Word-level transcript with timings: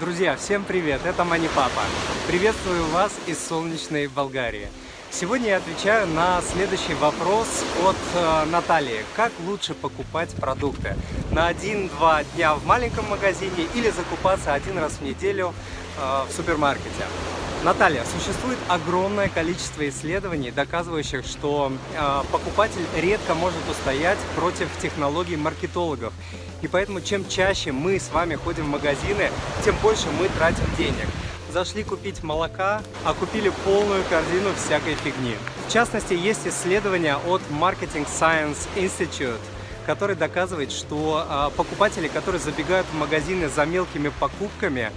Друзья, 0.00 0.34
всем 0.34 0.64
привет! 0.64 1.02
Это 1.04 1.24
Мани 1.24 1.46
Папа. 1.54 1.82
Приветствую 2.26 2.86
вас 2.86 3.12
из 3.26 3.38
солнечной 3.38 4.06
Болгарии. 4.06 4.68
Сегодня 5.10 5.48
я 5.48 5.56
отвечаю 5.58 6.06
на 6.06 6.40
следующий 6.40 6.94
вопрос 6.94 7.46
от 7.84 7.96
э, 8.14 8.44
Натальи. 8.46 9.04
Как 9.14 9.30
лучше 9.44 9.74
покупать 9.74 10.30
продукты? 10.36 10.96
На 11.32 11.48
один-два 11.48 12.24
дня 12.34 12.54
в 12.54 12.64
маленьком 12.64 13.10
магазине 13.10 13.66
или 13.74 13.90
закупаться 13.90 14.54
один 14.54 14.78
раз 14.78 14.92
в 14.92 15.02
неделю 15.02 15.52
э, 15.98 16.22
в 16.26 16.32
супермаркете? 16.34 17.04
Наталья, 17.62 18.02
существует 18.06 18.56
огромное 18.68 19.28
количество 19.28 19.86
исследований, 19.86 20.50
доказывающих, 20.50 21.26
что 21.26 21.70
э, 21.94 22.22
покупатель 22.32 22.86
редко 22.96 23.34
может 23.34 23.60
устоять 23.68 24.18
против 24.34 24.68
технологий 24.80 25.36
маркетологов. 25.36 26.14
И 26.62 26.68
поэтому 26.68 27.00
чем 27.00 27.28
чаще 27.28 27.72
мы 27.72 27.98
с 27.98 28.10
вами 28.10 28.34
ходим 28.34 28.64
в 28.64 28.68
магазины, 28.68 29.30
тем 29.64 29.74
больше 29.82 30.08
мы 30.18 30.28
тратим 30.28 30.64
денег. 30.76 31.08
Зашли 31.52 31.82
купить 31.82 32.22
молока, 32.22 32.82
а 33.04 33.12
купили 33.14 33.50
полную 33.64 34.04
корзину 34.04 34.50
всякой 34.56 34.94
фигни. 34.94 35.34
В 35.66 35.72
частности, 35.72 36.14
есть 36.14 36.46
исследование 36.46 37.16
от 37.16 37.42
Marketing 37.50 38.06
Science 38.06 38.68
Institute, 38.76 39.40
который 39.86 40.14
доказывает, 40.14 40.70
что 40.70 41.26
э, 41.28 41.56
покупатели, 41.56 42.06
которые 42.06 42.40
забегают 42.40 42.86
в 42.92 42.96
магазины 42.96 43.48
за 43.48 43.64
мелкими 43.64 44.12
покупками, 44.20 44.92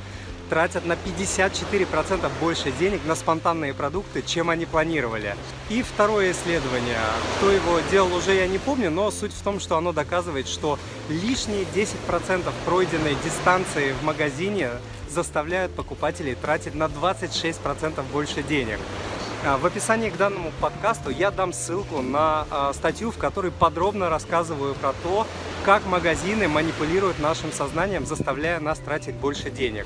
тратят 0.54 0.86
на 0.86 0.94
54% 0.94 2.32
больше 2.40 2.72
денег 2.74 3.04
на 3.06 3.16
спонтанные 3.16 3.74
продукты, 3.74 4.22
чем 4.22 4.52
они 4.52 4.68
планировали. 4.68 5.36
И 5.72 5.82
второе 5.82 6.32
исследование, 6.32 7.00
кто 7.38 7.50
его 7.50 7.80
делал 7.90 8.14
уже 8.14 8.36
я 8.36 8.46
не 8.46 8.60
помню, 8.60 8.92
но 8.92 9.10
суть 9.10 9.34
в 9.34 9.42
том, 9.42 9.60
что 9.60 9.78
оно 9.78 9.94
доказывает, 9.94 10.48
что 10.48 10.78
лишние 11.10 11.66
10% 11.74 12.54
пройденной 12.66 13.16
дистанции 13.26 13.94
в 13.94 14.04
магазине 14.04 14.70
заставляют 15.10 15.74
покупателей 15.74 16.36
тратить 16.36 16.76
на 16.76 16.84
26% 16.84 18.04
больше 18.12 18.44
денег. 18.44 18.78
А, 19.46 19.58
в 19.58 19.66
описании 19.66 20.10
к 20.10 20.16
данному 20.16 20.52
подкасту 20.62 21.10
я 21.10 21.30
дам 21.30 21.52
ссылку 21.52 22.02
на 22.02 22.48
а, 22.50 22.72
статью, 22.74 23.12
в 23.12 23.18
которой 23.18 23.52
подробно 23.52 24.10
рассказываю 24.10 24.74
про 24.74 24.94
то, 25.04 25.28
как 25.66 25.86
магазины 25.86 26.48
манипулируют 26.48 27.20
нашим 27.20 27.52
сознанием, 27.52 28.06
заставляя 28.06 28.62
нас 28.62 28.80
тратить 28.80 29.16
больше 29.16 29.52
денег. 29.52 29.86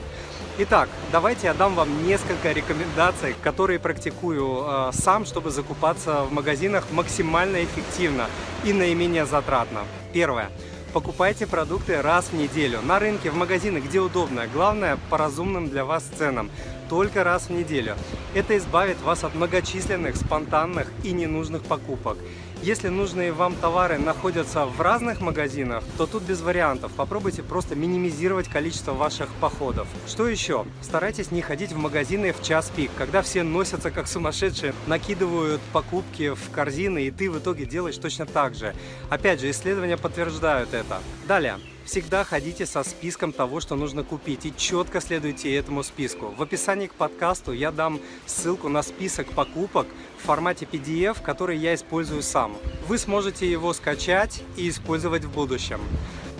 Итак, 0.59 0.89
давайте 1.11 1.47
я 1.47 1.55
дам 1.55 1.73
вам 1.73 2.05
несколько 2.05 2.51
рекомендаций, 2.51 3.35
которые 3.41 3.79
практикую 3.79 4.63
э, 4.63 4.91
сам, 4.93 5.25
чтобы 5.25 5.49
закупаться 5.49 6.23
в 6.23 6.31
магазинах 6.31 6.85
максимально 6.91 7.63
эффективно 7.63 8.27
и 8.63 8.73
наименее 8.73 9.25
затратно. 9.25 9.81
Первое. 10.13 10.49
Покупайте 10.93 11.45
продукты 11.45 12.01
раз 12.01 12.27
в 12.27 12.33
неделю. 12.33 12.81
На 12.81 12.97
рынке, 12.97 13.29
в 13.29 13.35
магазинах, 13.35 13.83
где 13.83 13.99
удобно. 13.99 14.47
Главное, 14.47 14.97
по 15.09 15.17
разумным 15.17 15.69
для 15.69 15.83
вас 15.83 16.03
ценам. 16.17 16.49
Только 16.89 17.25
раз 17.25 17.47
в 17.47 17.49
неделю. 17.51 17.95
Это 18.33 18.57
избавит 18.57 19.01
вас 19.01 19.25
от 19.25 19.35
многочисленных, 19.35 20.15
спонтанных 20.15 20.89
и 21.03 21.11
ненужных 21.11 21.63
покупок. 21.63 22.17
Если 22.63 22.89
нужные 22.89 23.31
вам 23.31 23.55
товары 23.55 23.97
находятся 23.97 24.65
в 24.65 24.81
разных 24.81 25.21
магазинах, 25.21 25.83
то 25.97 26.05
тут 26.05 26.23
без 26.23 26.41
вариантов. 26.41 26.91
Попробуйте 26.93 27.43
просто 27.43 27.75
минимизировать 27.75 28.49
количество 28.49 28.93
ваших 28.93 29.29
походов. 29.35 29.87
Что 30.07 30.27
еще? 30.27 30.65
Старайтесь 30.81 31.31
не 31.31 31.41
ходить 31.41 31.71
в 31.71 31.77
магазины 31.77 32.33
в 32.33 32.41
час 32.41 32.71
пик, 32.75 32.91
когда 32.97 33.21
все 33.21 33.43
носятся 33.43 33.91
как 33.91 34.07
сумасшедшие, 34.07 34.73
накидывают 34.87 35.61
покупки 35.71 36.33
в 36.33 36.51
корзины, 36.51 37.03
и 37.05 37.11
ты 37.11 37.29
в 37.29 37.37
итоге 37.37 37.65
делаешь 37.65 37.97
точно 37.97 38.25
так 38.25 38.55
же. 38.55 38.73
Опять 39.09 39.39
же, 39.39 39.49
исследования 39.51 39.97
подтверждают 39.97 40.73
это. 40.73 41.01
Далее. 41.27 41.59
Всегда 41.87 42.25
ходите 42.25 42.65
со 42.65 42.83
списком 42.83 43.31
того, 43.31 43.61
что 43.61 43.77
нужно 43.77 44.03
купить 44.03 44.45
и 44.45 44.53
четко 44.53 44.99
следуйте 44.99 45.55
этому 45.55 45.83
списку. 45.83 46.33
В 46.37 46.43
описании 46.43 46.87
к 46.87 46.93
подкасту 46.93 47.53
я 47.53 47.71
дам 47.71 48.01
ссылку 48.25 48.67
на 48.67 48.81
список 48.83 49.27
покупок 49.27 49.87
в 50.21 50.25
формате 50.25 50.67
PDF, 50.69 51.21
который 51.21 51.57
я 51.57 51.73
использую 51.73 52.23
сам. 52.23 52.57
Вы 52.89 52.97
сможете 52.97 53.49
его 53.49 53.71
скачать 53.71 54.43
и 54.57 54.67
использовать 54.67 55.23
в 55.23 55.31
будущем. 55.31 55.79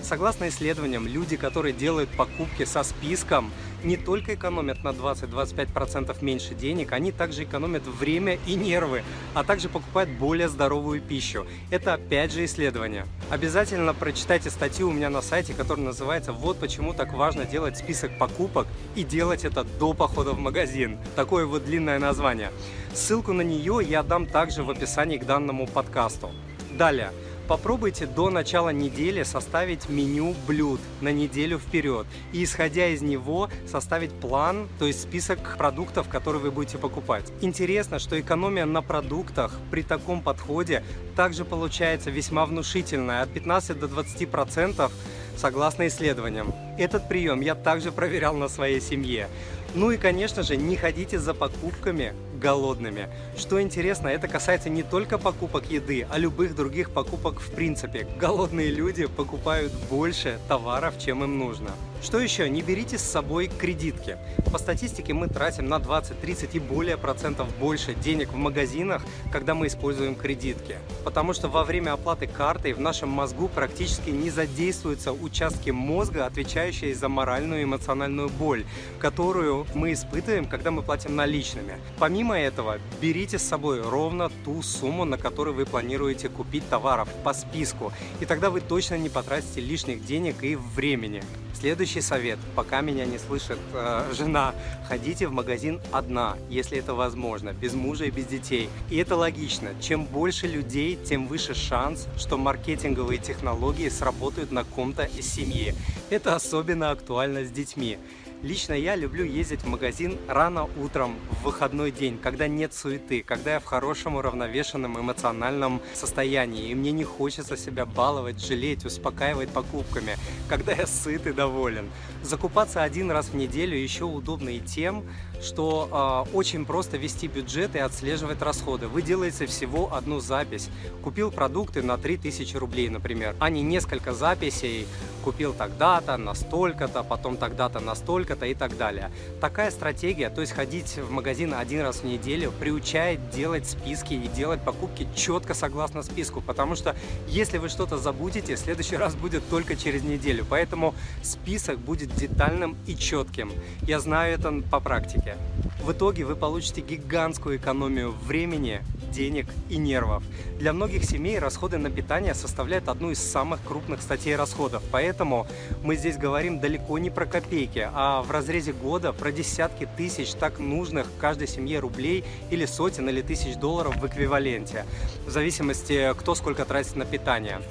Согласно 0.07 0.47
исследованиям, 0.47 1.06
люди, 1.06 1.35
которые 1.35 1.73
делают 1.73 2.09
покупки 2.12 2.63
со 2.63 2.84
списком, 2.84 3.51
не 3.84 3.97
только 3.97 4.35
экономят 4.35 4.81
на 4.81 4.90
20-25% 4.90 6.16
меньше 6.23 6.56
денег, 6.56 6.94
они 6.94 7.12
также 7.12 7.44
экономят 7.44 7.85
время 7.85 8.40
и 8.47 8.56
нервы, 8.56 9.03
а 9.34 9.44
также 9.44 9.67
покупают 9.67 10.09
более 10.12 10.47
здоровую 10.47 11.01
пищу. 11.01 11.46
Это 11.72 11.96
опять 11.96 12.31
же 12.31 12.46
исследование. 12.46 13.06
Обязательно 13.29 13.94
прочитайте 13.94 14.50
статью 14.50 14.88
у 14.88 14.94
меня 14.94 15.09
на 15.09 15.22
сайте, 15.22 15.53
которая 15.53 15.88
называется 15.88 16.31
«Вот 16.31 16.57
почему 16.57 16.94
так 16.94 17.12
важно 17.12 17.44
делать 17.44 17.78
список 17.78 18.17
покупок 18.17 18.66
и 18.96 19.03
делать 19.03 19.44
это 19.44 19.66
до 19.66 19.94
похода 19.94 20.31
в 20.31 20.40
магазин». 20.40 21.00
Такое 21.17 21.46
вот 21.46 21.66
длинное 21.66 22.00
название. 22.00 22.53
Ссылку 22.94 23.34
на 23.34 23.41
нее 23.41 23.81
я 23.85 24.03
дам 24.03 24.25
также 24.25 24.63
в 24.63 24.69
описании 24.69 25.17
к 25.17 25.25
данному 25.25 25.67
подкасту. 25.67 26.31
Далее. 26.78 27.12
Попробуйте 27.47 28.08
до 28.08 28.30
начала 28.30 28.69
недели 28.69 29.24
составить 29.24 29.88
меню 29.88 30.35
блюд 30.47 30.81
на 31.00 31.13
неделю 31.13 31.59
вперед 31.59 32.06
и, 32.34 32.44
исходя 32.44 32.88
из 32.88 33.02
него, 33.02 33.50
составить 33.66 34.12
план, 34.12 34.68
то 34.80 34.85
есть 34.85 35.03
список 35.03 35.56
продуктов, 35.58 36.09
которые 36.09 36.41
вы 36.41 36.52
будете 36.52 36.78
покупать. 36.78 37.24
Интересно, 37.40 38.00
что 38.00 38.19
экономия 38.19 38.66
на 38.66 38.81
продуктах 38.81 39.53
при 39.72 39.81
таком 39.81 40.22
подходе 40.22 40.84
также 41.16 41.46
получается 41.46 42.09
весьма 42.12 42.46
внушительная, 42.46 43.22
от 43.22 43.30
15 43.30 43.79
до 43.79 43.88
20 43.88 44.29
процентов 44.29 44.91
согласно 45.38 45.88
исследованиям. 45.88 46.53
Этот 46.78 47.08
прием 47.08 47.40
я 47.40 47.56
также 47.56 47.94
проверял 47.94 48.35
на 48.35 48.50
своей 48.50 48.81
семье. 48.81 49.29
Ну 49.74 49.91
и, 49.91 49.97
конечно 49.97 50.44
же, 50.44 50.58
не 50.58 50.75
ходите 50.75 51.18
за 51.18 51.34
покупками 51.34 52.14
голодными. 52.38 53.09
Что 53.36 53.62
интересно, 53.62 54.08
это 54.08 54.28
касается 54.28 54.70
не 54.70 54.84
только 54.84 55.18
покупок 55.18 55.70
еды, 55.70 56.08
а 56.09 56.18
любых 56.18 56.56
других 56.56 56.92
покупок 56.92 57.40
в 57.40 57.52
принципе. 57.52 58.08
Голодные 58.20 58.70
люди 58.70 59.06
покупают 59.08 59.72
больше 59.90 60.40
товаров, 60.47 60.97
чем 61.00 61.24
им 61.24 61.38
нужно. 61.38 61.72
Что 62.02 62.19
еще? 62.19 62.47
Не 62.47 62.62
берите 62.62 62.97
с 62.97 63.02
собой 63.02 63.47
кредитки. 63.47 64.18
По 64.52 64.59
статистике 64.59 65.13
мы 65.13 65.28
тратим 65.28 65.68
на 65.68 65.80
20, 65.80 66.22
30 66.22 66.56
и 66.56 66.59
более 66.59 66.96
процентов 66.96 67.47
больше 67.58 67.96
денег 67.96 68.31
в 68.31 68.35
магазинах, 68.35 69.03
когда 69.31 69.56
мы 69.56 69.68
используем 69.68 70.16
кредитки. 70.16 70.78
Потому 71.03 71.34
что 71.34 71.47
во 71.47 71.63
время 71.63 71.94
оплаты 71.94 72.28
картой 72.28 72.74
в 72.74 72.80
нашем 72.80 73.09
мозгу 73.09 73.47
практически 73.47 74.12
не 74.12 74.30
задействуются 74.30 75.12
участки 75.12 75.72
мозга, 75.72 76.28
отвечающие 76.28 76.94
за 76.94 77.09
моральную 77.09 77.62
и 77.62 77.63
эмоциональную 77.63 78.29
боль, 78.29 78.64
которую 79.00 79.66
мы 79.74 79.94
испытываем, 79.94 80.46
когда 80.46 80.69
мы 80.69 80.84
платим 80.84 81.16
наличными. 81.16 81.78
Помимо 81.97 82.40
этого, 82.40 82.78
берите 83.02 83.40
с 83.40 83.44
собой 83.44 83.81
ровно 83.81 84.29
ту 84.46 84.62
сумму, 84.62 85.03
на 85.03 85.18
которую 85.18 85.56
вы 85.56 85.66
планируете 85.66 86.29
купить 86.29 86.69
товаров 86.69 87.09
по 87.24 87.34
списку, 87.34 87.91
и 88.19 88.25
тогда 88.25 88.52
вы 88.52 88.62
точно 88.62 89.00
не 89.00 89.09
потратите 89.09 89.62
лишних 89.62 90.06
денег 90.06 90.44
и 90.44 90.56
времени. 90.56 91.24
Следующий 91.59 91.87
совет, 91.88 92.38
пока 92.56 92.81
меня 92.81 93.06
не 93.06 93.18
слышит 93.18 93.58
э, 93.74 94.12
жена, 94.14 94.53
ходите 94.88 95.28
в 95.28 95.31
магазин 95.31 95.80
одна, 95.92 96.38
если 96.50 96.78
это 96.78 96.94
возможно, 96.94 97.53
без 97.53 97.74
мужа 97.74 98.06
и 98.06 98.12
без 98.12 98.25
детей. 98.25 98.70
И 98.90 98.98
это 98.98 99.16
логично. 99.16 99.70
Чем 99.81 100.06
больше 100.06 100.47
людей, 100.47 100.97
тем 101.03 101.28
выше 101.28 101.53
шанс, 101.53 102.08
что 102.18 102.38
маркетинговые 102.38 103.20
технологии 103.20 103.90
сработают 103.90 104.52
на 104.52 104.64
ком-то 104.64 105.03
из 105.03 105.28
семьи. 105.28 105.74
Это 106.09 106.36
особенно 106.36 106.92
актуально 106.92 107.46
с 107.46 107.50
детьми. 107.50 107.97
Лично 108.44 108.74
я 108.74 108.96
люблю 108.96 109.25
ездить 109.25 109.62
в 109.62 109.68
магазин 109.68 110.16
рано 110.28 110.70
утром 110.78 111.16
в 111.31 111.46
выходной 111.46 111.90
день, 111.90 112.20
когда 112.22 112.48
нет 112.48 112.72
суеты, 112.72 113.24
когда 113.24 113.53
я 113.53 113.59
в 113.59 113.66
хорошем 113.66 114.16
уравновешенном 114.16 115.00
эмоциональном 115.00 115.81
состоянии, 115.96 116.70
и 116.70 116.76
мне 116.76 116.92
не 116.92 117.03
хочется 117.03 117.58
себя 117.58 117.88
баловать, 117.88 118.40
жалеть, 118.40 118.86
успокаивать 118.86 119.50
покупками, 119.50 120.18
когда 120.47 120.74
я 120.74 120.86
сыт 120.86 121.26
и 121.26 121.34
доволен. 121.34 121.90
Закупаться 122.22 122.84
один 122.84 123.09
раз 123.09 123.29
в 123.29 123.34
неделю 123.34 123.76
еще 123.76 124.03
удобно 124.03 124.50
и 124.50 124.59
тем, 124.59 125.03
что 125.41 126.26
э, 126.32 126.35
очень 126.35 126.66
просто 126.66 126.97
вести 126.97 127.28
бюджет 127.28 127.76
и 127.76 127.79
отслеживать 127.79 128.41
расходы. 128.44 128.88
Вы 128.88 129.02
делаете 129.02 129.47
всего 129.47 129.96
одну 129.96 130.20
запись. 130.20 130.70
Купил 131.03 131.32
продукты 131.32 131.82
на 131.82 131.97
3000 131.97 132.56
рублей, 132.58 132.90
например, 132.90 133.35
а 133.40 133.50
не 133.50 133.64
несколько 133.64 134.14
записей. 134.14 134.88
Купил 135.23 135.53
тогда-то, 135.53 136.17
настолько-то, 136.17 137.03
потом 137.03 137.37
тогда-то, 137.37 137.79
настолько-то 137.79 138.46
и 138.46 138.53
так 138.53 138.78
далее. 138.78 139.11
Такая 139.41 139.72
стратегия, 139.72 140.29
то 140.29 140.41
есть 140.41 140.53
ходить 140.53 140.97
в 140.97 141.11
магазин 141.11 141.53
один 141.53 141.81
раз 141.81 141.97
в 141.97 142.03
неделю, 142.05 142.52
приучает 142.59 143.29
делать 143.29 143.67
списки 143.67 144.14
и 144.14 144.28
делать 144.28 144.61
покупки 144.61 145.08
четко 145.16 145.53
согласно 145.53 146.03
списку. 146.03 146.41
Потому 146.41 146.75
что 146.75 146.96
если 147.28 147.58
вы 147.58 147.69
что-то 147.69 147.97
забудете, 147.97 148.55
следующий 148.58 148.96
раз 148.96 149.16
будет 149.16 149.47
только 149.49 149.75
через 149.75 150.03
неделю. 150.03 150.46
Поэтому 150.49 150.96
список 151.22 151.79
будет 151.79 152.16
детальным 152.16 152.78
и 152.87 152.96
четким. 152.96 153.52
Я 153.81 153.99
знаю 153.99 154.34
это 154.35 154.63
по 154.72 154.79
практике. 154.79 155.35
В 155.84 155.91
итоге 155.91 156.25
вы 156.25 156.35
получите 156.35 156.81
гигантскую 156.81 157.58
экономию 157.58 158.11
времени 158.11 158.81
денег 159.12 159.48
и 159.70 159.78
нервов. 159.78 160.24
Для 160.59 160.74
многих 160.74 161.04
семей 161.04 161.40
расходы 161.40 161.78
на 161.78 161.90
питание 161.90 162.34
составляют 162.34 162.88
одну 162.88 163.12
из 163.12 163.20
самых 163.20 163.64
крупных 163.64 164.02
статей 164.02 164.36
расходов, 164.36 164.84
поэтому 164.92 165.48
мы 165.84 165.96
здесь 165.96 166.18
говорим 166.18 166.59
далеко 166.59 166.98
не 166.98 167.09
про 167.09 167.26
копейки, 167.26 167.90
а 167.94 168.22
в 168.22 168.32
разрезе 168.32 168.74
года 168.74 169.14
про 169.14 169.32
десятки 169.32 169.88
тысяч 169.98 170.34
так 170.34 170.59
нужных 170.59 171.08
каждой 171.20 171.48
семье 171.48 171.80
рублей 171.80 172.24
или 172.50 172.66
сотен 172.66 173.09
или 173.09 173.22
тысяч 173.22 173.56
долларов 173.56 173.96
в 173.98 174.06
эквиваленте, 174.06 174.86
в 175.26 175.30
зависимости 175.30 176.14
кто 176.18 176.36
сколько 176.36 176.66
тратит 176.66 176.96
на 176.96 177.06
питание. 177.06 177.62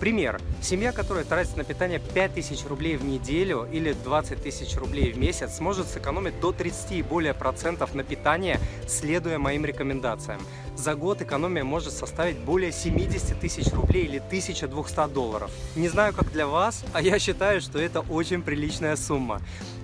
Пример. 0.00 0.40
Семья, 0.62 0.92
которая 0.92 1.24
тратит 1.24 1.56
на 1.56 1.64
питание 1.64 1.98
5000 1.98 2.66
рублей 2.66 2.96
в 2.96 3.04
неделю 3.04 3.66
или 3.72 3.94
20 3.94 4.42
тысяч 4.42 4.76
рублей 4.76 5.10
в 5.12 5.18
месяц, 5.18 5.56
сможет 5.56 5.88
сэкономить 5.88 6.38
до 6.38 6.52
30 6.52 6.92
и 6.92 7.02
более 7.02 7.32
процентов 7.32 7.94
на 7.94 8.04
питание, 8.04 8.60
следуя 8.86 9.38
моим 9.38 9.64
рекомендациям. 9.64 10.40
За 10.76 10.94
год 10.94 11.22
экономия 11.22 11.64
может 11.64 11.92
составить 11.92 12.38
более 12.38 12.72
70 12.72 13.40
тысяч 13.40 13.72
рублей 13.72 14.04
или 14.04 14.18
1200 14.18 15.08
долларов. 15.12 15.50
Не 15.76 15.88
знаю, 15.88 16.14
как 16.14 16.30
для 16.30 16.46
вас, 16.46 16.84
а 16.92 17.00
я 17.00 17.18
считаю, 17.18 17.60
что 17.62 17.78
это 17.78 18.00
очень 18.00 18.42
приличная 18.42 18.96
сумма. 18.96 19.40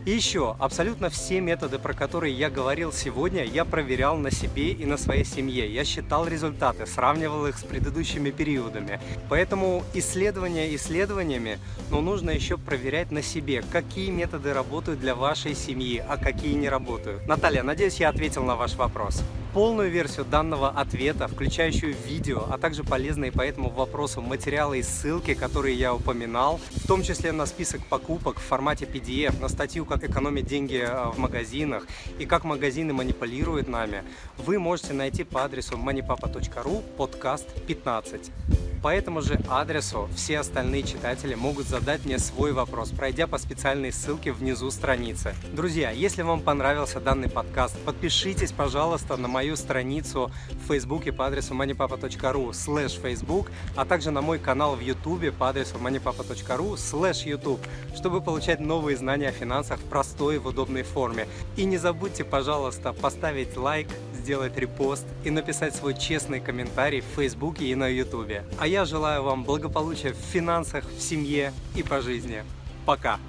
И 0.07 0.13
еще, 0.13 0.55
абсолютно 0.61 1.11
все 1.11 1.41
методы, 1.41 1.81
про 1.81 1.93
которые 1.93 2.33
я 2.33 2.49
говорил 2.49 2.93
сегодня, 2.93 3.43
я 3.45 3.65
проверял 3.65 4.17
на 4.17 4.31
себе 4.31 4.71
и 4.71 4.87
на 4.87 4.97
своей 4.97 5.25
семье. 5.25 5.69
Я 5.69 5.85
считал 5.85 6.29
результаты, 6.29 6.87
сравнивал 6.87 7.45
их 7.49 7.59
с 7.59 7.65
предыдущими 7.65 8.31
периодами. 8.31 9.01
Поэтому 9.29 9.83
исследования 9.95 10.66
исследованиями, 10.75 11.59
но 11.91 12.01
нужно 12.01 12.31
еще 12.31 12.59
проверять 12.59 13.11
на 13.13 13.23
себе, 13.23 13.63
какие 13.71 14.11
методы 14.11 14.53
работают 14.53 15.01
для 15.01 15.15
вашей 15.15 15.55
семьи, 15.55 16.03
а 16.07 16.17
какие 16.17 16.55
не 16.55 16.69
работают. 16.69 17.27
Наталья, 17.27 17.63
надеюсь, 17.63 18.01
я 18.01 18.09
ответил 18.09 18.43
на 18.43 18.57
ваш 18.57 18.75
вопрос. 18.75 19.23
Полную 19.55 19.91
версию 19.91 20.27
данного 20.27 20.69
ответа, 20.69 21.29
включающую 21.29 21.95
видео, 22.07 22.45
а 22.51 22.59
также 22.59 22.85
полезные 22.85 23.33
по 23.33 23.41
этому 23.41 23.71
вопросу 23.71 24.21
материалы 24.21 24.81
и 24.81 24.83
ссылки, 24.83 25.33
которые 25.35 25.75
я 25.77 25.95
упоминал, 25.95 26.61
в 26.73 26.87
том 26.87 27.03
числе 27.03 27.33
на 27.33 27.47
список 27.47 27.87
покупок 27.87 28.39
в 28.39 28.43
формате 28.43 28.85
PDF, 28.85 29.41
на 29.41 29.49
статью 29.49 29.87
«Как 29.87 30.05
экономить 30.05 30.47
деньги 30.47 30.77
э, 30.77 31.11
в 31.11 31.19
магазинах» 31.19 31.87
и 32.19 32.27
«Как 32.27 32.45
магазины 32.45 32.93
манипулируют 32.93 33.69
нами», 33.69 34.03
вы 34.37 34.59
можете 34.59 34.93
найти 34.93 35.25
по 35.25 35.45
адресу 35.45 35.77
moneypapa.ru 35.79 36.83
подкаст 36.97 37.49
15. 37.67 38.66
По 38.87 38.95
этому 38.95 39.21
же 39.21 39.41
адресу 39.49 40.09
все 40.15 40.39
остальные 40.39 40.85
читатели 40.85 41.35
могут 41.35 41.67
задать 41.67 42.05
мне 42.05 42.21
свой 42.21 42.53
вопрос, 42.53 42.91
пройдя 42.91 43.27
по 43.27 43.37
специальной 43.37 43.91
ссылке 43.91 44.31
внизу 44.31 44.71
страницы. 44.71 45.35
Друзья, 45.53 45.91
если 45.91 46.23
вам 46.23 46.41
понравился 46.41 47.01
данный 47.01 47.29
подкаст, 47.29 47.77
подпишитесь, 47.81 48.53
пожалуйста, 48.53 49.17
на 49.17 49.27
мою 49.27 49.57
страницу 49.57 50.31
в 50.53 50.69
Фейсбуке 50.69 51.11
по 51.11 51.27
адресу 51.27 51.53
moneypapa.ru 51.53 52.51
slash 52.51 53.03
Facebook, 53.03 53.51
а 53.75 53.85
также 53.85 54.13
на 54.13 54.23
мой 54.23 54.39
канал 54.39 54.77
в 54.77 54.81
Ютубе 54.81 55.33
по 55.33 55.49
адресу 55.49 55.79
moneypapa.ru 55.79 56.75
slash 56.75 57.29
YouTube, 57.29 57.67
чтобы 57.97 58.21
получать 58.21 58.61
новые 58.61 58.97
знания 58.97 59.31
о 59.31 59.33
финансах 59.33 59.81
в 59.81 59.85
простой 59.87 60.37
и 60.37 60.39
в 60.39 60.47
удобной 60.47 60.85
форме. 60.85 61.27
И 61.57 61.65
не 61.65 61.77
забудьте, 61.77 62.23
пожалуйста, 62.23 62.93
поставить 62.93 63.57
лайк, 63.57 63.89
сделать 64.27 64.59
репост 64.59 65.07
и 65.23 65.31
написать 65.31 65.77
свой 65.77 65.95
честный 65.97 66.41
комментарий 66.41 67.01
в 67.01 67.05
Фейсбуке 67.15 67.67
и 67.67 67.77
на 67.77 67.87
Ютубе. 67.87 68.43
А 68.59 68.67
я 68.67 68.85
желаю 68.85 69.23
вам 69.23 69.45
благополучия 69.45 70.15
в 70.15 70.17
финансах, 70.17 70.85
в 70.85 71.01
семье 71.01 71.53
и 71.77 71.85
по 71.85 72.01
жизни. 72.01 72.43
Пока! 72.85 73.21